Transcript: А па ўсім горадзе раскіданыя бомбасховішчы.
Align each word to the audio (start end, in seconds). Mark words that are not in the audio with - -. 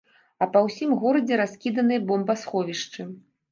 А 0.45 0.45
па 0.55 0.63
ўсім 0.67 0.95
горадзе 1.03 1.39
раскіданыя 1.43 2.05
бомбасховішчы. 2.09 3.09